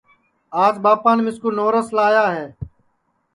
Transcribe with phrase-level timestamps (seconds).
[0.63, 2.45] آج ٻاپان مِسکُو نورس لایا ہے